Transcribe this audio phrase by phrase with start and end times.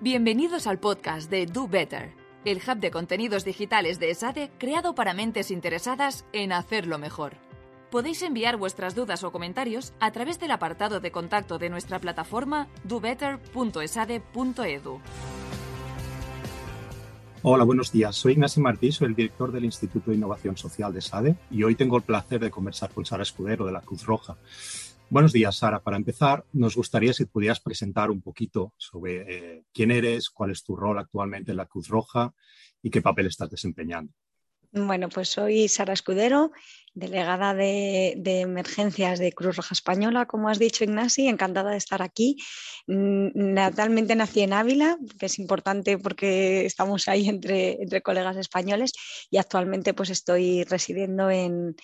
[0.00, 2.14] Bienvenidos al podcast de Do Better,
[2.44, 7.38] el hub de contenidos digitales de ESADE creado para mentes interesadas en hacerlo mejor.
[7.90, 12.68] Podéis enviar vuestras dudas o comentarios a través del apartado de contacto de nuestra plataforma
[12.84, 15.00] dobetter.esade.edu.
[17.48, 18.16] Hola, buenos días.
[18.16, 21.76] Soy Ignacio Martí, soy el director del Instituto de Innovación Social de SADE y hoy
[21.76, 24.36] tengo el placer de conversar con Sara Escudero de la Cruz Roja.
[25.10, 25.78] Buenos días, Sara.
[25.78, 30.64] Para empezar, nos gustaría si pudieras presentar un poquito sobre eh, quién eres, cuál es
[30.64, 32.34] tu rol actualmente en la Cruz Roja
[32.82, 34.12] y qué papel estás desempeñando.
[34.72, 36.50] Bueno, pues soy Sara Escudero,
[36.96, 42.36] delegada de, emergencias de Cruz Roja Española, como has dicho, Ignasi, encantada de estar aquí.
[42.86, 48.92] Mm, natalmente nací en Ávila, que es importante porque estamos ahí entre, colegas españoles,
[49.30, 51.76] y actualmente pues estoy residiendo en,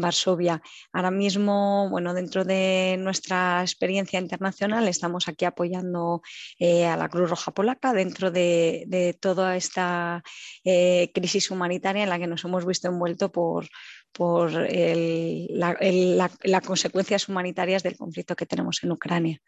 [0.00, 0.62] Varsovia.
[0.92, 6.22] Ahora mismo, bueno, dentro de nuestra experiencia internacional, estamos aquí apoyando
[6.58, 10.22] eh, a la Cruz Roja Polaca dentro de, toda esta
[10.64, 13.66] eh, crisis humanitaria en la que nos hemos visto envuelto por,
[14.12, 19.40] por las consecuencias humanitarias del conflicto que tenemos en Ucrania.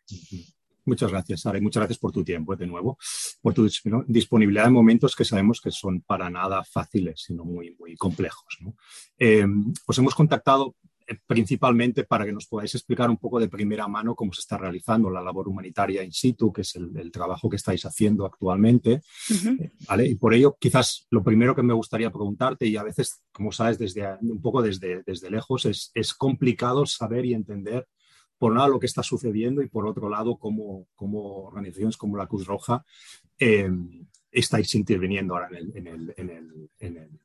[0.86, 2.98] Muchas gracias, Sara, y muchas gracias por tu tiempo eh, de nuevo,
[3.40, 3.68] por tu
[4.06, 8.58] disponibilidad en momentos que sabemos que son para nada fáciles, sino muy, muy complejos.
[9.18, 9.46] Eh,
[9.86, 10.83] os hemos contactado eh,
[11.27, 15.11] principalmente para que nos podáis explicar un poco de primera mano cómo se está realizando
[15.11, 19.02] la labor humanitaria in situ, que es el, trabajo que estáis haciendo actualmente.
[19.30, 20.06] Eh, ¿vale?
[20.06, 23.78] Y por ello, quizás lo primero que me gustaría preguntarte, y a veces, como sabes,
[23.78, 27.86] desde, un poco desde, desde lejos, es, es complicado saber y entender
[28.39, 32.16] por un lado lo que está sucediendo y por otro lado cómo, cómo organizaciones como
[32.16, 32.84] la Cruz Roja
[33.39, 33.70] eh,
[34.30, 37.20] estáis interviniendo ahora en el, en el, en el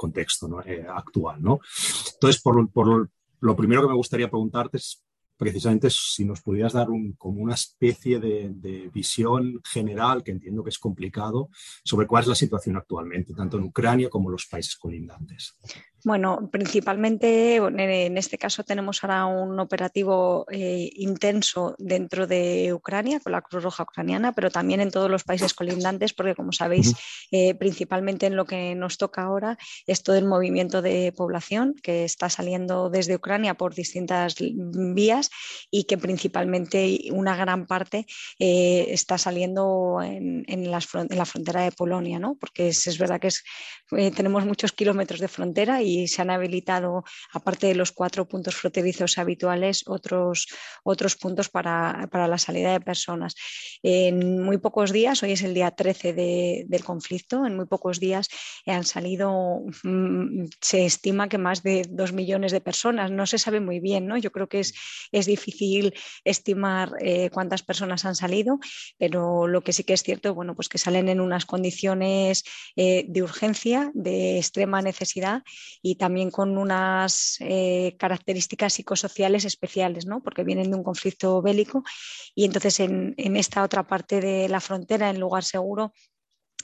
[0.00, 1.42] contexto eh, actual.
[1.42, 1.60] ¿no?
[2.14, 5.04] Entonces, por, lo primero que me gustaría preguntarte es
[5.36, 10.62] precisamente si nos pudieras dar un, como una especie de, de, visión general, que entiendo
[10.62, 11.48] que es complicado,
[11.82, 15.56] sobre cuál es la situación actualmente, tanto en Ucrania como en los países colindantes.
[16.02, 23.32] Bueno, principalmente en este caso tenemos ahora un operativo eh, intenso dentro de Ucrania, con
[23.32, 26.94] la Cruz Roja ucraniana, pero también en todos los países colindantes, porque como sabéis,
[27.30, 32.04] eh, principalmente en lo que nos toca ahora es todo el movimiento de población que
[32.04, 35.30] está saliendo desde Ucrania por distintas vías
[35.70, 38.06] y que principalmente una gran parte
[38.38, 42.36] eh, está saliendo en, la frontera de Polonia, ¿no?
[42.40, 43.30] porque es, verdad que
[44.10, 48.54] tenemos muchos kilómetros de frontera y y se han habilitado, aparte de los cuatro puntos
[48.54, 50.46] fronterizos habituales, otros,
[50.84, 53.34] otros puntos para, la salida de personas.
[53.82, 56.12] En muy pocos días, hoy es el día 13
[56.68, 58.28] del conflicto, en muy pocos días
[58.66, 63.60] han salido, mm, se estima que más de dos millones de personas, no se sabe
[63.60, 64.16] muy bien, ¿no?
[64.16, 64.74] Yo creo que es,
[65.12, 68.58] es difícil estimar eh, cuántas personas han salido,
[68.98, 72.44] pero lo que sí que es cierto, bueno, pues que salen en unas condiciones
[72.76, 75.42] eh, de urgencia, de extrema necesidad
[75.82, 80.22] y también con unas eh, características psicosociales especiales, ¿no?
[80.22, 81.82] porque vienen de un conflicto bélico
[82.34, 85.92] y entonces en, en esta otra parte de la frontera, en lugar seguro,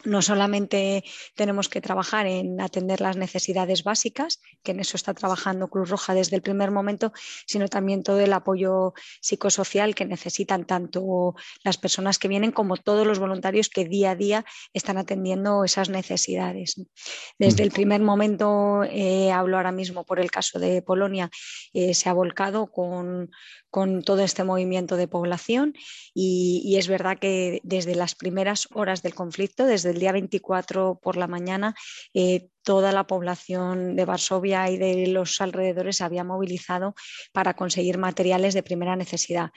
[0.04, 5.68] no solamente tenemos que trabajar en atender las necesidades básicas, que en eso está trabajando
[5.68, 7.12] Cruz Roja desde el primer momento,
[7.46, 13.06] sino también todo el apoyo psicosocial que necesitan tanto las personas que vienen como todos
[13.06, 16.80] los voluntarios que día a día están atendiendo esas necesidades.
[17.38, 21.30] Desde el primer momento, eh, hablo ahora mismo por el caso de Polonia,
[21.72, 23.30] eh, se ha volcado con,
[23.76, 25.74] con todo este movimiento de población
[26.14, 31.18] y, es verdad que desde las primeras horas del conflicto, desde el día 24 por
[31.18, 31.74] la mañana,
[32.14, 36.96] eh, toda la población de Varsovia y de los alrededores se había movilizado
[37.32, 39.52] para conseguir materiales de primera necesidad.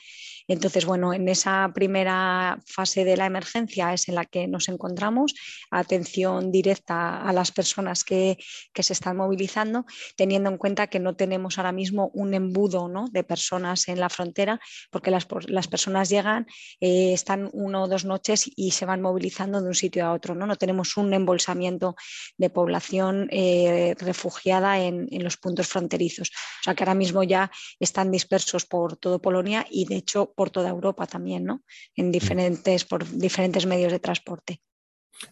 [0.48, 5.34] Entonces, bueno, en esa primera fase de la emergencia es en la que nos encontramos,
[5.72, 8.38] atención directa a las personas que,
[8.80, 13.90] se están movilizando, teniendo en cuenta que no tenemos ahora mismo un embudo de personas
[13.90, 15.26] en la frontera, porque las,
[15.68, 16.48] personas llegan,
[16.80, 20.34] eh, están una o dos noches y se van movilizando de un sitio a otro.
[20.34, 21.96] No, no tenemos un embolsamiento
[22.38, 22.99] de población
[23.32, 26.30] eh, refugiada en, en los puntos fronterizos.
[26.30, 30.50] O sea que ahora mismo ya están dispersos por todo Polonia y de hecho por
[30.50, 31.64] toda Europa también, ¿no?
[31.96, 34.62] En diferentes, por diferentes medios de transporte.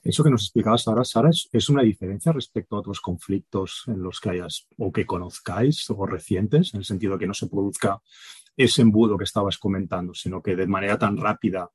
[0.03, 4.19] Eso que nos explicabas ahora, Sara, ¿es, una diferencia respecto a otros conflictos en los
[4.19, 8.01] que hayas o que conozcáis o recientes, en el sentido de que no se produzca
[8.55, 11.69] ese embudo que estabas comentando, sino que de manera tan rápida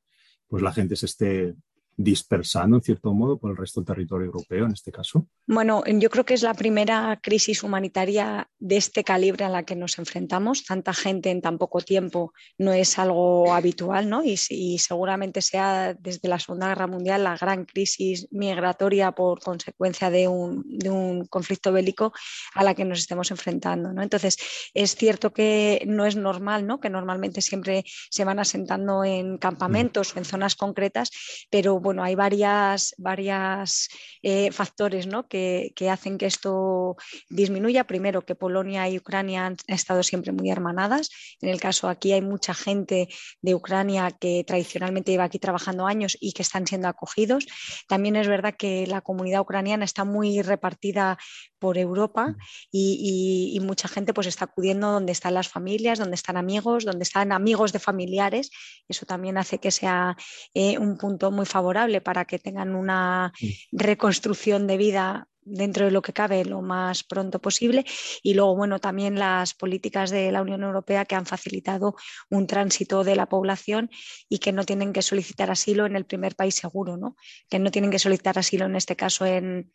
[0.48, 1.54] pues la gente se esté
[1.96, 5.26] dispersando en cierto modo por el resto del territorio europeo en este caso?
[5.46, 9.76] Bueno, yo creo que es la primera crisis humanitaria de este calibre a la que
[9.76, 10.64] nos enfrentamos.
[10.64, 14.22] Tanta gente en tan poco tiempo no es algo habitual, ¿no?
[14.24, 14.36] Y,
[14.78, 20.64] seguramente sea desde la Segunda Guerra Mundial la gran crisis migratoria por consecuencia de un,
[20.66, 22.12] de un conflicto bélico
[22.54, 24.02] a la que nos estemos enfrentando, ¿no?
[24.02, 24.36] Entonces,
[24.74, 26.80] es cierto que no es normal, ¿no?
[26.80, 31.10] Que normalmente siempre se van asentando en campamentos o en zonas concretas,
[31.50, 33.88] pero bueno, hay varias, varias
[34.22, 35.28] eh, factores ¿no?
[35.28, 36.96] que, hacen que esto
[37.28, 37.84] disminuya.
[37.84, 41.10] Primero, que Polonia y Ucrania han estado siempre muy hermanadas.
[41.40, 43.08] En el caso aquí hay mucha gente
[43.40, 47.46] de Ucrania que tradicionalmente lleva aquí trabajando años y que están siendo acogidos.
[47.88, 51.18] También es verdad que la comunidad ucraniana está muy repartida
[51.62, 52.34] por Europa
[52.72, 56.84] y, y, y mucha gente pues está acudiendo donde están las familias, donde están amigos,
[56.84, 58.50] donde están amigos de familiares.
[58.88, 60.16] Eso también hace que sea
[60.54, 63.32] eh, un punto muy favorable para que tengan una
[63.70, 67.84] reconstrucción de vida dentro de lo que cabe lo más pronto posible
[68.22, 71.96] y luego bueno también las políticas de la Unión Europea que han facilitado
[72.30, 73.90] un tránsito de la población
[74.28, 77.16] y que no tienen que solicitar asilo en el primer país seguro, ¿no?
[77.48, 79.72] Que no tienen que solicitar asilo en este caso en,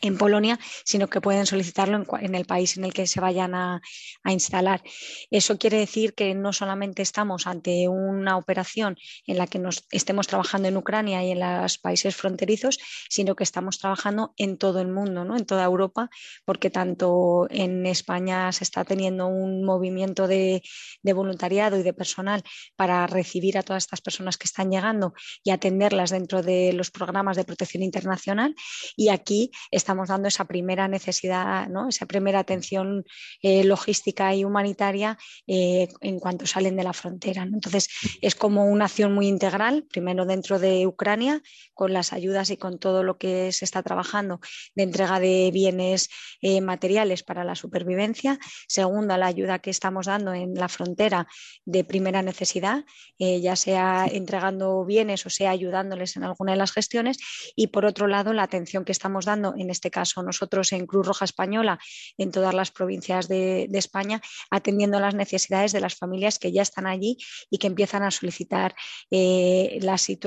[0.00, 3.80] en Polonia, sino que pueden solicitarlo en, el país en el que se vayan a,
[4.24, 4.82] instalar.
[5.30, 8.96] Eso quiere decir que no solamente estamos ante una operación
[9.26, 12.78] en la que nos estemos trabajando en Ucrania y en los países fronterizos,
[13.08, 15.36] sino que estamos trabajando en todo el mundo, ¿no?
[15.36, 16.10] en toda Europa,
[16.44, 20.62] porque tanto en España se está teniendo un movimiento de,
[21.02, 22.42] de voluntariado y de personal
[22.76, 27.36] para recibir a todas estas personas que están llegando y atenderlas dentro de los programas
[27.36, 28.54] de protección internacional.
[28.96, 29.50] Y aquí
[29.88, 31.88] estamos dando esa primera necesidad, ¿no?
[31.88, 33.06] esa primera atención
[33.40, 37.46] eh, logística y humanitaria eh, en cuanto salen de la frontera.
[37.46, 37.54] ¿no?
[37.54, 37.88] Entonces,
[38.20, 41.40] es como una acción muy integral, primero dentro de Ucrania,
[41.72, 44.40] con las ayudas y con todo lo que se está trabajando
[44.74, 46.10] de entrega de bienes
[46.42, 48.38] eh, materiales para la supervivencia.
[48.66, 51.28] Segundo, la ayuda que estamos dando en la frontera
[51.64, 52.84] de primera necesidad,
[53.18, 57.16] ya sea entregando bienes o sea ayudándoles en alguna de las gestiones.
[57.56, 61.06] Y por otro lado, la atención que estamos dando en este caso nosotros en Cruz
[61.06, 61.78] Roja Española,
[62.18, 64.20] en todas las provincias de, España,
[64.50, 67.16] atendiendo las necesidades de las familias que ya están allí
[67.48, 68.74] y que empiezan a solicitar
[69.10, 69.78] eh,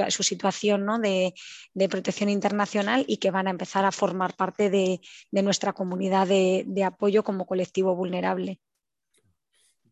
[0.09, 1.33] su situación de,
[1.89, 5.01] protección internacional y que van a empezar a formar parte de,
[5.31, 8.59] nuestra comunidad de, apoyo como colectivo vulnerable.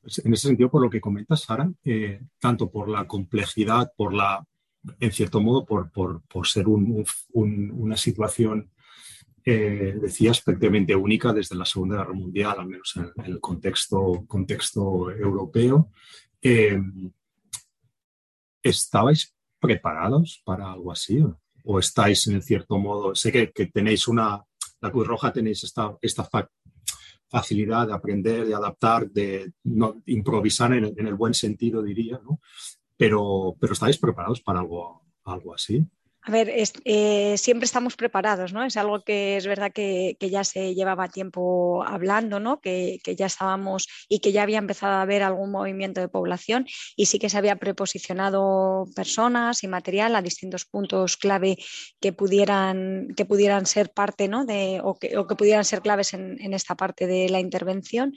[0.01, 4.13] Pues en ese sentido, por lo que comentas, Sara, eh, tanto por la complejidad, por
[4.13, 4.45] la,
[5.00, 8.71] en cierto modo, por, ser una situación
[9.51, 15.09] eh, decías, prácticamente única desde la Segunda Guerra Mundial, al menos en, el contexto, contexto
[15.09, 15.89] europeo.
[16.39, 16.79] Eh,
[18.61, 21.25] ¿Estabais preparados para algo así?
[21.63, 23.15] ¿O estáis en cierto modo?
[23.15, 24.43] Sé que, tenéis una,
[24.81, 26.29] la Cruz Roja tenéis esta, esta
[27.27, 32.39] facilidad de aprender, de adaptar, de no, improvisar en, el buen sentido, diría, ¿no?
[32.95, 35.83] Pero, pero ¿estáis preparados para algo, algo así?
[36.21, 36.51] A ver,
[36.83, 38.66] eh, siempre estamos preparados, ¿no?
[38.66, 42.60] Es algo que es verdad que, ya se llevaba tiempo hablando, ¿no?
[42.60, 47.06] Que, ya estábamos y que ya había empezado a haber algún movimiento de población y
[47.06, 51.57] sí que se había preposicionado personas y material a distintos puntos clave
[52.01, 54.45] que pudieran, que pudieran ser parte, ¿no?
[54.83, 58.13] O, que, pudieran ser claves en, esta parte de la intervención.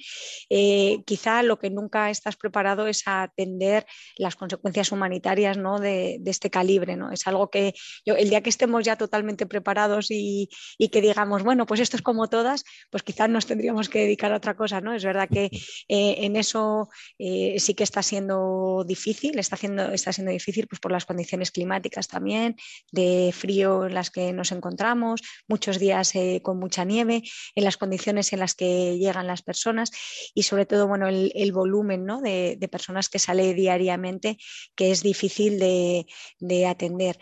[0.51, 5.79] Eh, quizá lo que nunca estás preparado es atender las consecuencias humanitarias, ¿no?
[5.79, 7.13] De, de este calibre, ¿no?
[7.13, 10.49] Es algo que el día que estemos ya totalmente preparados y,
[10.91, 14.37] que digamos, bueno, pues esto es como todas, pues quizás nos tendríamos que dedicar a
[14.37, 14.94] otra cosa, ¿no?
[14.94, 15.44] Es verdad que
[15.89, 20.81] eh, en eso eh, sí que está siendo difícil, está, haciendo, está siendo difícil pues
[20.81, 22.56] por las condiciones climáticas también,
[22.91, 27.22] de frío en las que nos encontramos, muchos días eh, con mucha nieve,
[27.55, 29.91] en las condiciones en las que llegan las personas
[30.34, 32.20] y sobre todo, bueno, el, volumen ¿no?
[32.20, 34.39] de, personas que sale diariamente
[34.75, 37.19] que es difícil de, atender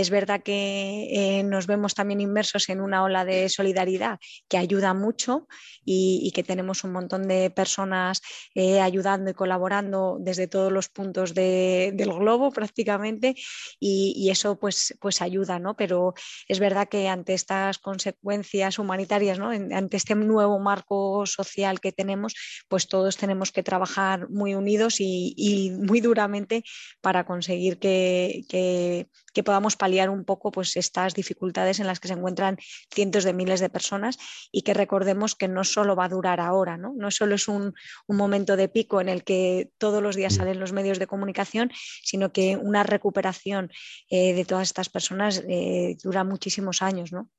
[0.00, 4.94] es verdad que eh, nos vemos también inmersos en una ola de solidaridad que ayuda
[4.94, 5.46] mucho
[5.84, 8.20] y, que tenemos un montón de personas
[8.54, 13.34] eh, ayudando y colaborando desde todos los puntos del globo prácticamente
[13.80, 15.76] y, eso pues, pues ayuda, ¿no?
[15.76, 16.14] Pero
[16.48, 19.50] es verdad que ante estas consecuencias humanitarias, ¿no?
[19.50, 22.34] ante este nuevo marco social que tenemos,
[22.68, 26.64] pues todos tenemos que trabajar muy unidos y, muy duramente
[27.00, 32.14] para conseguir que, que podamos paliar un poco pues, estas dificultades en las que se
[32.14, 32.58] encuentran
[32.92, 34.18] cientos de miles de personas
[34.50, 37.72] y que recordemos que no solo va a durar ahora, no, no solo es un,
[38.08, 40.36] momento de pico en el que todos los días mm.
[40.38, 41.70] salen los medios de comunicación,
[42.02, 43.70] sino que una recuperación
[44.10, 47.12] eh, de todas estas personas eh, dura muchísimos años.
[47.12, 47.30] ¿no?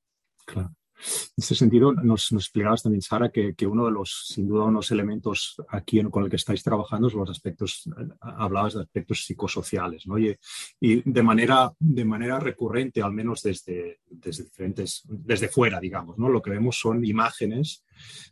[0.46, 0.74] Claro.
[0.98, 5.56] En ese sentido, nos, explicabas también, Sara, que, uno de los, sin duda, unos elementos
[5.70, 7.90] aquí con el que estáis trabajando son los aspectos,
[8.20, 10.18] hablabas de aspectos psicosociales, ¿no?
[10.18, 10.38] Y,
[10.80, 16.30] de, manera, de manera recurrente, al menos desde, desde diferentes, desde fuera, digamos, ¿no?
[16.30, 17.84] Lo que vemos son imágenes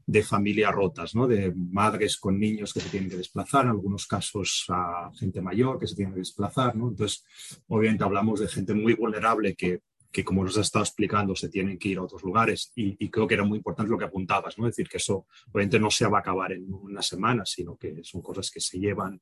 [0.06, 1.28] de familias rotas, ¿no?
[1.28, 5.80] De madres con niños que se tienen que desplazar, en algunos casos a gente mayor
[5.80, 6.90] que se tiene que desplazar, ¿no?
[6.90, 7.24] Entonces,
[7.68, 9.82] obviamente hablamos de gente muy vulnerable que
[10.16, 13.28] que como nos has estado explicando se tienen que ir a otros lugares y, creo
[13.28, 14.66] que era muy importante lo que apuntabas, ¿no?
[14.66, 18.02] Es decir, que eso obviamente no se va a acabar en una semana, sino que
[18.02, 19.22] son cosas que se llevan,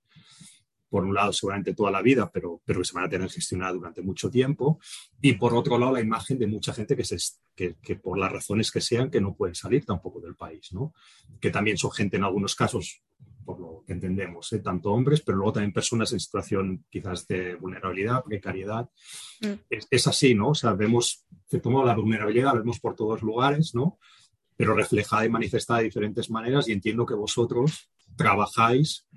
[0.87, 3.73] por un lado, seguramente toda la vida, pero, pero que se van a tener gestionadas
[3.73, 4.79] durante mucho tiempo.
[5.19, 7.17] Y por otro lado, la imagen de mucha gente que, se,
[7.55, 10.93] que, por las razones que sean, que no pueden salir tampoco del país, ¿no?
[11.41, 13.01] Que también son gente en algunos casos
[13.43, 14.59] por lo que entendemos, ¿eh?
[14.59, 18.89] tanto hombres, pero luego también personas en situación quizás de vulnerabilidad, precariedad.
[19.41, 19.53] Mm.
[19.69, 20.49] Es, así, ¿no?
[20.49, 23.99] O sea, vemos, cierto la vulnerabilidad la vemos por todos lugares, ¿no?
[24.55, 29.07] Pero reflejada y manifestada de diferentes maneras y entiendo que vosotros trabajáis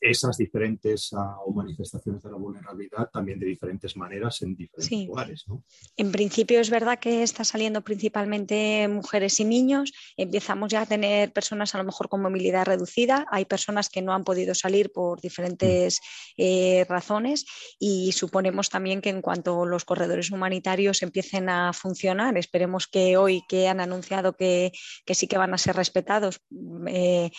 [0.00, 5.44] esas diferentes uh, manifestaciones de la vulnerabilidad también de diferentes maneras en diferentes lugares.
[5.48, 5.64] ¿no?
[5.96, 9.92] En principio es verdad que está saliendo principalmente mujeres y niños.
[10.16, 13.26] Empezamos ya a tener personas a lo mejor con movilidad reducida.
[13.30, 16.42] Hay personas que no han podido salir por diferentes mm.
[16.42, 17.46] eh, razones
[17.78, 23.42] y suponemos también que en cuanto los corredores humanitarios empiecen a funcionar, esperemos que hoy
[23.48, 24.72] que han anunciado que,
[25.04, 26.40] que sí que van a ser respetados,
[26.86, 27.30] eh,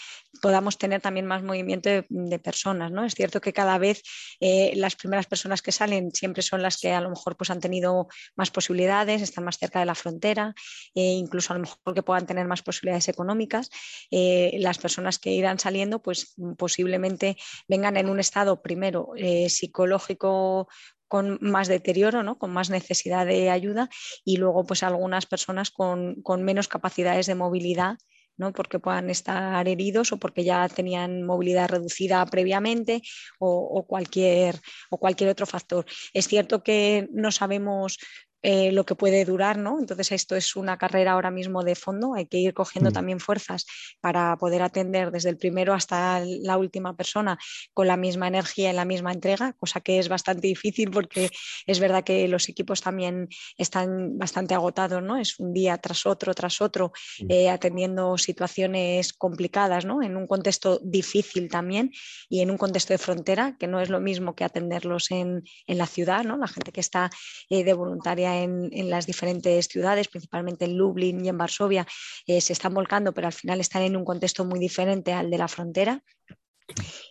[0.42, 2.92] podamos tener también más movimiento de, de personas.
[2.92, 3.06] ¿no?
[3.06, 4.02] Es cierto que cada vez
[4.40, 7.60] eh, las primeras personas que salen siempre son las que a lo mejor pues, han
[7.60, 10.56] tenido más posibilidades, están más cerca de la frontera,
[10.96, 13.70] e incluso a lo mejor que puedan tener más posibilidades económicas.
[14.10, 17.38] Eh, las personas que irán saliendo pues posiblemente
[17.68, 19.12] vengan en un estado primero
[19.48, 20.68] psicológico
[21.08, 22.38] con más deterioro, ¿no?
[22.38, 23.90] con más necesidad de ayuda
[24.24, 27.98] y luego pues algunas personas con menos capacidades de movilidad
[28.40, 28.54] ¿no?
[28.54, 33.02] porque puedan estar heridos o porque ya tenían movilidad reducida previamente
[33.38, 34.56] o, cualquier,
[34.90, 35.86] o cualquier otro factor.
[36.14, 38.00] Es cierto que no sabemos
[38.42, 39.80] eh, lo que puede durar, ¿no?
[39.80, 42.94] Entonces esto es una carrera ahora mismo de fondo, hay que ir cogiendo mm.
[42.94, 43.66] también fuerzas
[44.00, 47.38] para poder atender desde el primero hasta la última persona
[47.74, 51.30] con la misma energía y la misma entrega, cosa que es bastante difícil porque
[51.66, 53.28] es verdad que los equipos también
[53.58, 55.18] están bastante agotados, ¿no?
[55.18, 57.26] Es un día tras otro, tras otro, mm.
[57.32, 60.02] eh, atendiendo situaciones complicadas, ¿no?
[60.02, 61.92] En un contexto difícil también
[62.30, 65.86] y en un contexto de frontera, que no es lo mismo que atenderlos en, la
[65.86, 66.38] ciudad, ¿no?
[66.38, 67.10] La gente que está
[67.50, 71.88] eh, de voluntaria en, las diferentes ciudades, principalmente en Lublin y en Varsovia,
[72.26, 75.38] eh, se están volcando, pero al final están en un contexto muy diferente al de
[75.38, 76.04] la frontera.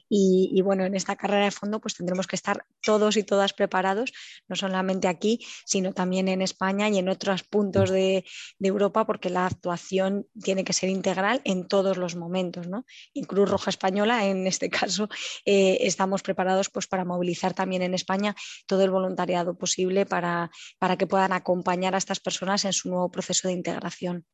[0.08, 4.12] Y, bueno, en esta carrera de fondo pues tendremos que estar todos y todas preparados,
[4.48, 8.24] no solamente aquí, sino también en España y en otros puntos de,
[8.60, 12.68] Europa, porque la actuación tiene que ser integral en todos los momentos.
[12.68, 12.84] ¿no?
[13.14, 15.08] Y Cruz Roja Española, en este caso,
[15.44, 18.34] eh, estamos preparados pues, para movilizar también en España
[18.66, 23.10] todo el voluntariado posible para, para que puedan acompañar a estas personas en su nuevo
[23.10, 24.26] proceso de integración.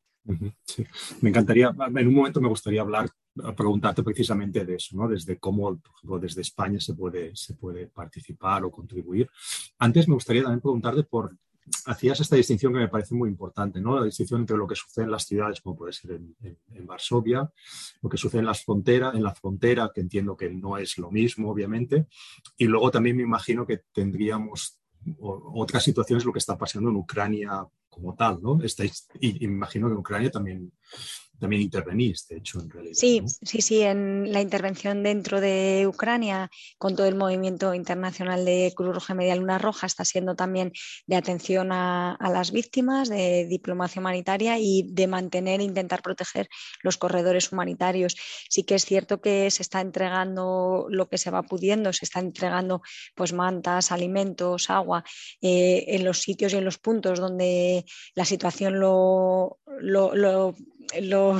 [0.63, 0.85] Sí.
[1.21, 3.09] Me encantaría, en un momento me gustaría hablar,
[3.55, 5.07] preguntarte precisamente de eso, ¿no?
[5.07, 9.29] Desde cómo, por ejemplo, desde España se puede, se puede participar o contribuir.
[9.79, 11.35] Antes me gustaría también preguntarte por,
[11.85, 13.99] hacías esta distinción que me parece muy importante, ¿no?
[13.99, 17.51] La distinción entre lo que sucede en las ciudades, como puede ser en, en, Varsovia,
[18.01, 21.11] lo que sucede en las fronteras, en la frontera, que entiendo que no es lo
[21.11, 22.07] mismo, obviamente,
[22.57, 24.79] y luego también me imagino que tendríamos
[25.19, 28.61] otras situaciones, lo que está pasando en Ucrania como tal, ¿no?
[28.61, 30.71] Estáis, y, y, me imagino que en Ucrania también
[31.39, 32.95] también intervenís, de hecho, en realidad.
[32.95, 38.73] Sí, sí, sí, en la intervención dentro de Ucrania, con todo el movimiento internacional de
[38.75, 40.71] Cruz Roja y Media Luna Roja, está siendo también
[41.07, 46.47] de atención a, las víctimas, de diplomacia humanitaria y de mantener e intentar proteger
[46.81, 48.15] los corredores humanitarios.
[48.49, 52.19] Sí que es cierto que se está entregando lo que se va pudiendo, se está
[52.19, 52.81] entregando
[53.15, 55.03] pues mantas, alimentos, agua,
[55.41, 60.55] eh, en los sitios y en los puntos donde la situación lo, lo lo,
[61.01, 61.39] lo,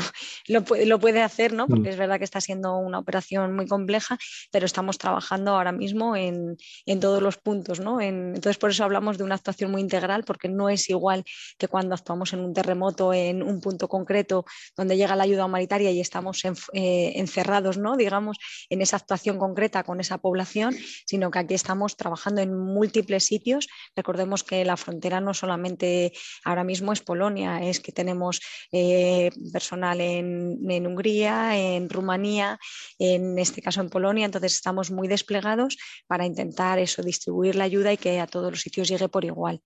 [1.00, 1.68] puede hacer, ¿no?
[1.68, 1.92] porque mm.
[1.94, 4.18] es verdad que está siendo una operación muy compleja,
[4.52, 7.80] pero estamos trabajando ahora mismo en, en todos los puntos.
[7.80, 8.02] ¿no?
[8.02, 11.24] entonces, por eso hablamos de una actuación muy integral, porque no es igual
[11.58, 14.46] que cuando actuamos en un terremoto en un punto concreto
[14.76, 17.96] donde llega la ayuda humanitaria y estamos eh, encerrados, ¿no?
[17.98, 18.38] digamos,
[18.70, 23.68] en esa actuación concreta con esa población, sino que aquí estamos trabajando en múltiples sitios.
[23.96, 30.02] Recordemos que la frontera no solamente ahora mismo es Polonia, es que tenemos eh, personal
[30.02, 32.60] en, Hungría, en Rumanía,
[33.00, 37.94] en este caso en Polonia, entonces estamos muy desplegados para intentar eso, distribuir la ayuda
[37.94, 39.62] y que a todos los sitios llegue por igual.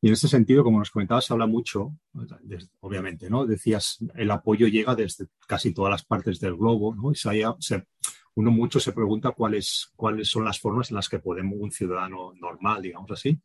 [0.00, 1.96] Y en ese sentido, como nos comentabas, se habla mucho,
[2.80, 3.46] obviamente, ¿no?
[3.46, 7.12] Decías, el apoyo llega desde casi todas las partes del globo, ¿no?
[7.12, 7.84] Y se,
[8.34, 12.32] uno mucho se pregunta cuáles, cuáles son las formas en las que podemos, un ciudadano
[12.34, 13.40] normal, digamos así,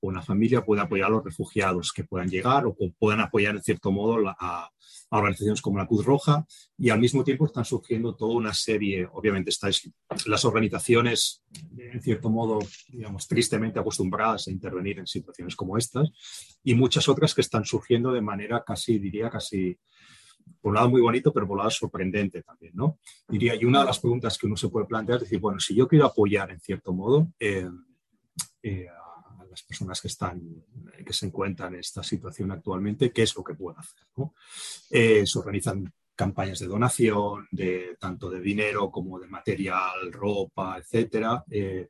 [0.00, 3.90] una familia puede apoyar a los refugiados que puedan llegar o puedan apoyar en cierto
[3.90, 4.70] modo a,
[5.12, 6.46] organizaciones como la Cruz Roja
[6.78, 9.90] y al mismo tiempo están surgiendo toda una serie, obviamente estáis
[10.26, 11.42] las organizaciones
[11.76, 16.10] en cierto modo, digamos, tristemente acostumbradas a intervenir en situaciones como estas
[16.62, 19.76] y muchas otras que están surgiendo de manera casi, diría, casi,
[20.60, 23.00] por un lado muy bonito, pero por un lado sorprendente también, ¿no?
[23.28, 25.74] Diría, y una de las preguntas que uno se puede plantear es decir, bueno, si
[25.74, 27.68] yo quiero apoyar en cierto modo eh,
[28.62, 28.86] eh,
[29.50, 30.40] las personas que están,
[31.04, 34.06] que se encuentran en esta situación actualmente, qué es lo que pueden hacer.
[34.90, 41.44] Eh, se organizan campañas de donación, de, tanto de dinero como de material, ropa, etcétera.
[41.50, 41.88] Eh,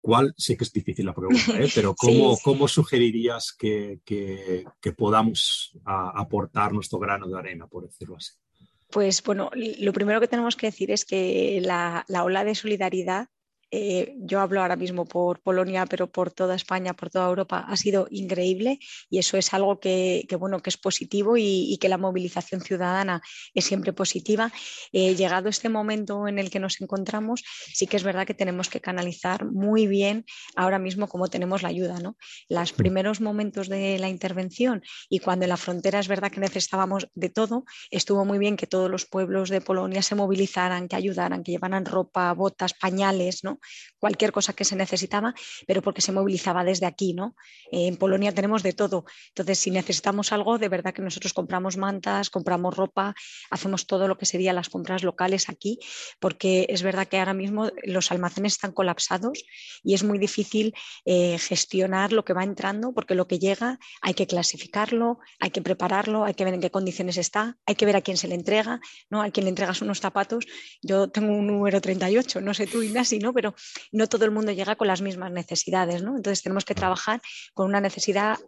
[0.00, 0.34] ¿Cuál?
[0.36, 1.68] Sé que es difícil la pregunta, ¿eh?
[1.74, 8.32] pero ¿cómo, ¿cómo sugerirías que, que, podamos aportar nuestro grano de arena, por decirlo así?
[8.90, 13.28] Pues bueno, lo primero que tenemos que decir es que la, la ola de solidaridad
[13.72, 17.76] eh, yo hablo ahora mismo por Polonia, pero por toda España, por toda Europa, ha
[17.76, 22.60] sido increíble y eso es algo que, bueno, que es positivo y, que la movilización
[22.60, 23.22] ciudadana
[23.54, 24.52] es siempre positiva.
[24.92, 28.68] Eh, llegado este momento en el que nos encontramos, sí que es verdad que tenemos
[28.68, 30.24] que canalizar muy bien
[30.56, 32.00] ahora mismo cómo tenemos la ayuda.
[32.00, 32.16] ¿no?
[32.48, 37.08] Los primeros momentos de la intervención y cuando en la frontera es verdad que necesitábamos
[37.14, 41.42] de todo, estuvo muy bien que todos los pueblos de Polonia se movilizaran, que ayudaran,
[41.42, 43.59] que llevaran ropa, botas, pañales, ¿no?
[43.98, 45.34] Cualquier cosa que se necesitaba,
[45.66, 47.36] pero porque se movilizaba desde aquí, ¿no?
[47.70, 49.04] en Polonia tenemos de todo.
[49.28, 53.14] Entonces, si necesitamos algo, de verdad que nosotros compramos mantas, compramos ropa,
[53.50, 55.78] hacemos todo lo que serían las compras locales aquí,
[56.18, 59.44] porque es verdad que ahora mismo los almacenes están colapsados
[59.82, 60.74] y es muy difícil
[61.04, 65.62] eh, gestionar lo que va entrando, porque lo que llega hay que clasificarlo, hay que
[65.62, 68.34] prepararlo, hay que ver en qué condiciones está, hay que ver a quién se le
[68.34, 69.22] entrega, ¿no?
[69.22, 70.46] A quién le entregas unos zapatos.
[70.82, 73.32] Yo tengo un número 38, no sé tú, Ignasi, ¿no?
[73.32, 73.49] Pero
[73.92, 76.16] no todo el mundo llega con las mismas necesidades, ¿no?
[76.16, 77.20] Entonces tenemos que trabajar
[77.54, 78.38] con una necesidad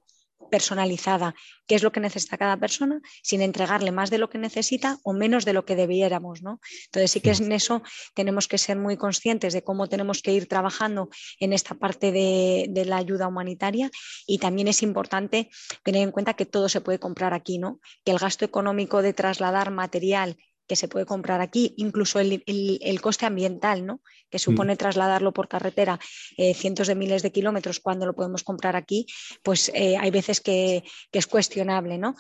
[0.53, 1.35] personalizada,
[1.67, 5.15] qué es lo que necesita cada persona, sin entregarle más de lo que necesita o
[5.15, 6.43] menos de lo que debiéramos.
[6.43, 6.61] ¿no?
[6.87, 7.83] Entonces sí que es en eso
[8.15, 11.09] tenemos que ser muy conscientes de cómo tenemos que ir trabajando
[11.41, 13.91] en esta parte de, de, la ayuda humanitaria
[14.27, 15.49] y también es importante
[15.83, 17.81] tener en cuenta que todo se puede comprar aquí, ¿no?
[18.05, 20.37] que el gasto económico de trasladar material
[20.73, 24.01] que se puede comprar aquí, incluso el, el, coste ambiental, ¿no?
[24.31, 24.41] que mm.
[24.41, 26.01] supone trasladarlo por carretera
[26.39, 29.05] eh, cientos de miles de kilómetros cuando lo podemos comprar aquí,
[29.43, 31.99] pues eh, hay veces que, que, es cuestionable.
[31.99, 32.17] ¿no?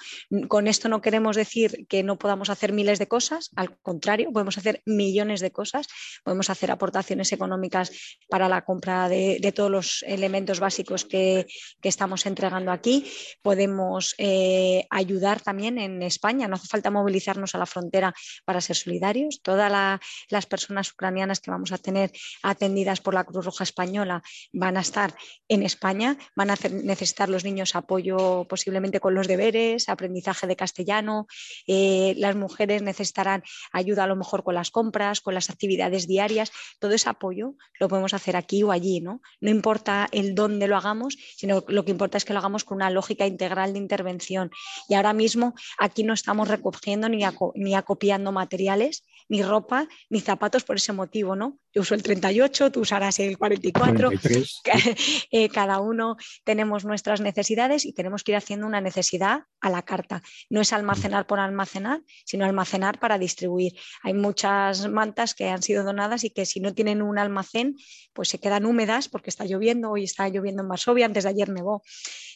[0.48, 4.58] Con esto no queremos decir que no podamos hacer miles de cosas, al contrario, podemos
[4.58, 5.86] hacer millones de cosas,
[6.22, 7.90] podemos hacer aportaciones económicas
[8.28, 11.46] para la compra de, de todos los elementos básicos que,
[11.80, 13.10] que estamos entregando aquí,
[13.40, 18.12] podemos eh, ayudar también en España, no hace falta movilizarnos a la frontera
[18.44, 19.40] para ser solidarios.
[19.42, 24.76] Todas las personas ucranianas que vamos a tener atendidas por la Cruz Roja Española van
[24.76, 25.14] a estar
[25.48, 31.26] en España, van a necesitar los niños apoyo posiblemente con los deberes, aprendizaje de castellano,
[31.66, 36.52] eh, las mujeres necesitarán ayuda a lo mejor con las compras, con las actividades diarias,
[36.78, 39.20] todo ese apoyo lo podemos hacer aquí o allí, ¿no?
[39.40, 42.76] No importa el dónde lo hagamos, sino lo que importa es que lo hagamos con
[42.76, 44.50] una lógica integral de intervención.
[44.88, 47.22] Y ahora mismo aquí no estamos recogiendo ni,
[47.54, 51.58] ni acopiando materiales, ni ropa, ni zapatos por ese motivo, ¿no?
[51.74, 54.10] Yo uso el 38, tú usarás el 44,
[55.30, 59.82] eh, cada uno tenemos nuestras necesidades y tenemos que ir haciendo una necesidad a la
[59.82, 60.22] carta.
[60.50, 63.72] No es almacenar por almacenar, sino almacenar para distribuir.
[64.02, 67.76] Hay muchas mantas que han sido donadas y que si no tienen un almacén,
[68.12, 71.48] pues se quedan húmedas porque está lloviendo, hoy está lloviendo en Varsovia, antes de ayer
[71.48, 71.82] nevó.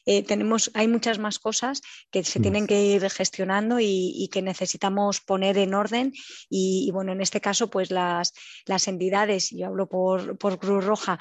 [0.07, 5.21] Eh, tenemos, hay muchas más cosas que se tienen que ir gestionando y, que necesitamos
[5.21, 6.13] poner en orden.
[6.49, 8.33] Y, bueno, en este caso, pues las,
[8.67, 11.19] las entidades, yo hablo por, por Cruz Roja,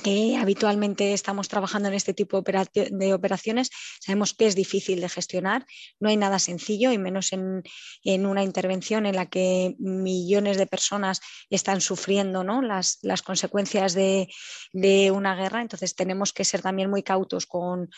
[0.00, 5.66] que habitualmente estamos trabajando en este tipo de operaciones, sabemos que es difícil de gestionar,
[5.98, 7.62] no hay nada sencillo y menos en,
[8.26, 12.62] una intervención en la que millones de personas están sufriendo ¿no?
[12.62, 14.28] las, las, consecuencias de,
[15.12, 15.62] una guerra.
[15.62, 17.88] Entonces tenemos que ser también muy cautos con,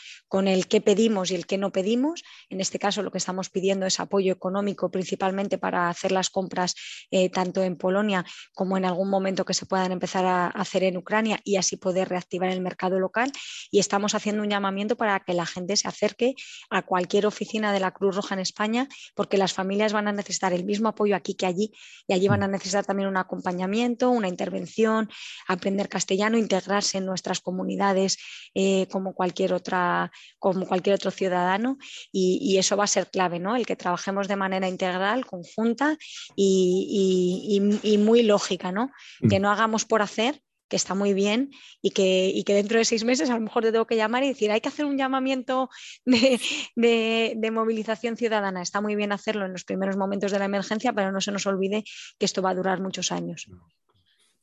[0.47, 2.23] el qué pedimos y el qué no pedimos.
[2.49, 6.75] En este caso lo que estamos pidiendo es apoyo económico principalmente para hacer las compras
[7.11, 10.97] eh, tanto en Polonia como en algún momento que se puedan empezar a hacer en
[10.97, 13.31] Ucrania y así poder de reactivar el mercado local
[13.71, 16.35] y estamos haciendo un llamamiento para que la gente se acerque
[16.69, 20.53] a cualquier oficina de la Cruz Roja en España porque las familias van a necesitar
[20.53, 21.71] el mismo apoyo aquí que allí
[22.07, 25.09] y allí van a necesitar también un acompañamiento, una intervención,
[25.47, 28.17] aprender castellano, integrarse en nuestras comunidades
[28.53, 31.77] eh, como cualquier otra, como cualquier otro ciudadano
[32.11, 33.55] y, eso va a ser clave, ¿no?
[33.55, 35.97] El que trabajemos de manera integral, conjunta
[36.35, 38.91] y, y muy lógica, ¿no?
[39.21, 39.27] Mm.
[39.29, 43.03] Que no hagamos por hacer, que está muy bien y que, que, dentro de seis
[43.03, 45.69] meses a lo mejor te tengo que llamar y decir, hay que hacer un llamamiento
[46.05, 48.61] de, movilización ciudadana.
[48.61, 51.45] Está muy bien hacerlo en los primeros momentos de la emergencia, pero no se nos
[51.45, 51.83] olvide
[52.17, 53.47] que esto va a durar muchos años.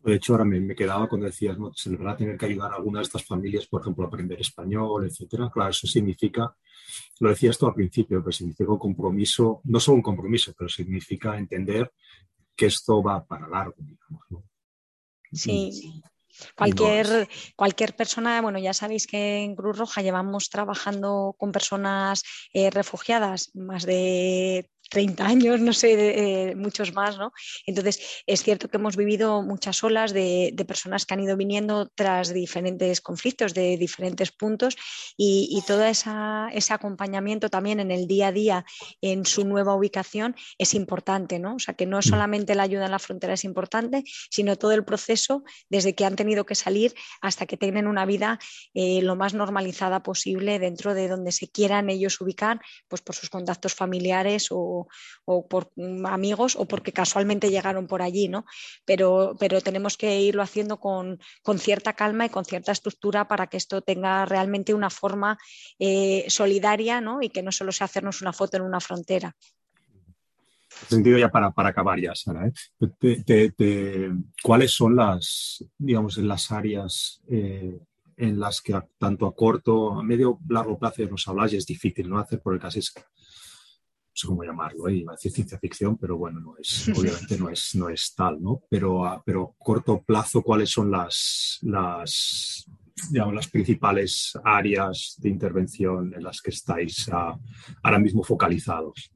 [0.03, 2.77] De hecho, ahora me, quedaba cuando decías, se les va a tener que ayudar a
[2.77, 5.51] algunas de estas familias, por ejemplo, a aprender español, etcétera.
[5.53, 6.55] Claro, eso significa,
[7.19, 11.37] lo decías tú al principio, que significa un compromiso, no solo un compromiso, pero significa
[11.37, 11.93] entender
[12.57, 14.23] que esto va para largo, digamos.
[14.31, 14.50] ¿no?
[15.33, 16.03] Sí,
[16.57, 22.71] Cualquier, cualquier persona, bueno, ya sabéis que en Cruz Roja llevamos trabajando con personas eh,
[22.71, 27.33] refugiadas más de 30 años, no sé, eh, muchos más, ¿no?
[27.65, 32.35] Entonces, es cierto que hemos vivido muchas olas de, personas que han ido viniendo tras
[32.35, 34.77] diferentes conflictos de diferentes puntos
[35.17, 38.65] y, todo ese acompañamiento también en el día a día
[39.01, 41.57] en su nueva ubicación es importante, ¿no?
[41.57, 42.03] O sea, que no mm.
[42.03, 46.17] solamente la ayuda en la frontera es importante, sino todo el proceso desde que han
[46.17, 48.39] tenido que salir hasta que tengan una vida
[48.75, 53.31] eh, lo más normalizada posible dentro de donde se quieran ellos ubicar, pues por sus
[53.31, 54.80] contactos familiares o
[55.25, 55.71] o, por
[56.05, 58.45] amigos o porque casualmente llegaron por allí, ¿no?
[58.85, 61.19] Pero, pero tenemos que irlo haciendo con,
[61.59, 65.39] cierta calma y con cierta estructura para que esto tenga realmente una forma
[65.79, 67.23] eh, solidaria ¿no?
[67.23, 69.35] y que no solo sea hacernos una foto en una frontera
[70.89, 74.03] sentido ya para, acabar ya, Sara, ¿eh?
[74.43, 77.79] ¿cuáles son las, digamos, las áreas eh,
[78.17, 82.09] en las que tanto a corto, a medio, largo plazo nos hablas y es difícil
[82.09, 82.79] no hacer por el caso
[84.21, 84.97] sé cómo llamarlo, ¿eh?
[84.97, 88.41] iba a decir ciencia ficción, pero bueno, no es, obviamente no es, no es tal,
[88.41, 88.63] ¿no?
[88.69, 92.67] Pero a pero corto plazo, ¿cuáles son las, las,
[93.11, 97.39] digamos, las principales áreas de intervención en las que estáis ah,
[97.83, 99.11] ahora mismo focalizados?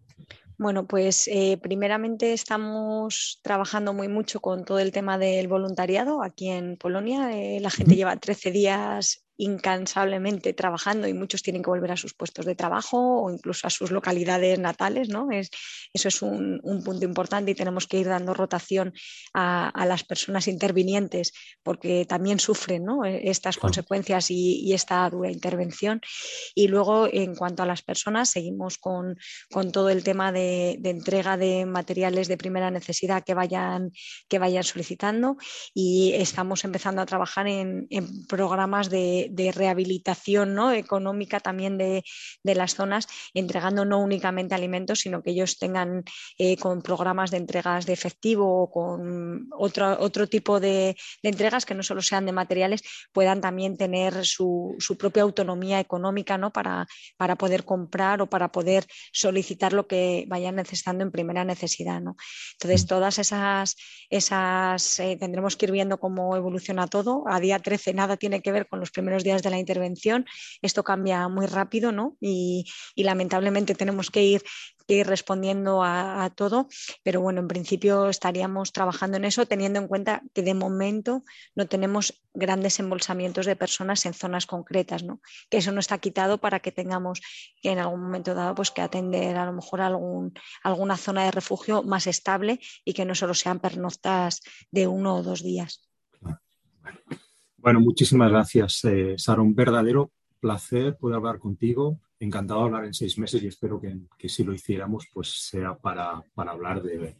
[0.57, 6.49] Bueno, pues eh, primeramente estamos trabajando muy mucho con todo el tema del voluntariado aquí
[6.49, 7.33] en Polonia.
[7.37, 12.14] Eh, la gente lleva 13 días incansablemente trabajando y muchos tienen que volver a sus
[12.14, 15.09] puestos de trabajo o incluso a sus localidades natales.
[15.09, 15.31] ¿no?
[15.31, 15.51] Es,
[15.92, 18.92] eso es un, punto importante y tenemos que ir dando rotación
[19.33, 26.01] a, las personas intervinientes porque también sufren e, estas consecuencias y, esta dura intervención.
[26.55, 29.16] Y luego, en cuanto a las personas, seguimos con,
[29.73, 33.92] todo el tema de, entrega de materiales de primera necesidad que vayan,
[34.29, 35.37] que vayan solicitando
[35.73, 37.88] y estamos empezando a trabajar en
[38.29, 40.73] programas de de, rehabilitación ¿no?
[40.73, 42.05] económica también de,
[42.43, 46.05] las zonas, entregando no únicamente alimentos, sino que ellos tengan
[46.39, 51.75] eh, con programas de entregas de efectivo o con otro, otro tipo de, entregas que
[51.75, 52.83] no solo sean de materiales,
[53.13, 56.53] puedan también tener su, propia autonomía económica ¿no?
[56.53, 62.01] para, para poder comprar o para poder solicitar lo que vayan necesitando en primera necesidad.
[62.01, 62.17] ¿no?
[62.53, 62.89] Entonces, mm.
[62.89, 63.77] todas esas,
[64.11, 67.25] esas eh, tendremos que ir viendo cómo evoluciona todo.
[67.27, 70.27] A día 13 nada tiene que ver con los primeros días de la intervención.
[70.62, 72.16] Esto cambia muy rápido ¿no?
[72.20, 72.64] y,
[72.96, 74.42] lamentablemente tenemos que ir,
[74.87, 76.68] respondiendo a, todo,
[77.03, 81.24] pero bueno, en principio estaríamos trabajando en eso teniendo en cuenta que de momento
[81.55, 85.22] no tenemos grandes embolsamientos de personas en zonas concretas, ¿no?
[85.48, 87.22] que eso no está quitado para que tengamos
[87.62, 91.31] que en algún momento dado pues, que atender a lo mejor algún, alguna zona de
[91.31, 95.81] refugio más estable y que no solo sean pernoctas de uno o dos días.
[97.81, 99.16] Muchísimas gracias, eh.
[99.38, 102.00] Un verdadero placer poder hablar contigo.
[102.20, 106.22] Encantado de hablar en seis meses y espero que, si lo hiciéramos, pues sea para,
[106.37, 107.16] hablar de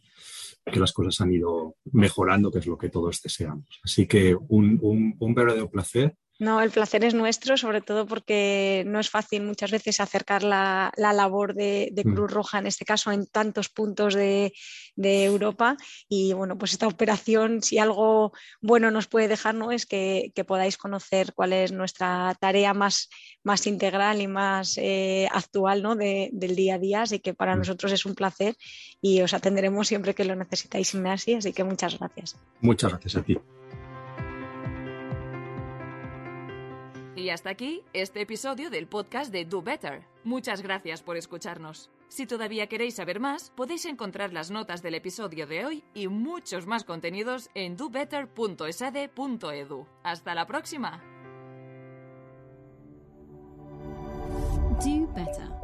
[0.63, 3.67] que las cosas han ido mejorando, que es lo que todos deseamos.
[3.83, 9.09] Así que un, verdadero placer No, el placer es nuestro, sobre todo porque no es
[9.09, 12.13] fácil muchas veces acercar la, labor de, mm.
[12.13, 14.51] Cruz Roja, en este caso, en tantos puntos de,
[14.97, 15.77] Europa.
[16.09, 19.71] Y bueno, pues esta operación, si algo bueno nos puede dejar, ¿no?
[19.71, 23.09] es que, podáis conocer cuál es nuestra tarea más,
[23.43, 25.95] más integral y más eh, actual ¿no?
[25.95, 27.01] del día a día.
[27.03, 27.59] Así que para mm.
[27.59, 28.55] nosotros es un placer
[29.01, 31.37] y os atenderemos siempre que lo necesitáis, Ignacio.
[31.37, 32.35] Así que muchas gracias.
[32.59, 33.37] Muchas gracias a ti.
[37.15, 40.05] Y hasta aquí este episodio del podcast de Do Better.
[40.25, 41.89] Muchas gracias por escucharnos.
[42.09, 46.67] Si todavía queréis saber más, podéis encontrar las notas del episodio de hoy y muchos
[46.67, 49.87] más contenidos en dobetter.esade.edu.
[50.03, 51.01] Hasta la próxima.
[54.83, 55.54] Do Better